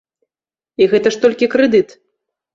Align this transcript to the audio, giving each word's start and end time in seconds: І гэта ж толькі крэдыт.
І 0.83 0.87
гэта 0.95 1.07
ж 1.17 1.21
толькі 1.27 1.51
крэдыт. 1.53 1.95